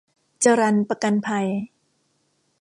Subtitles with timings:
[0.43, 1.47] จรัญประกันภัย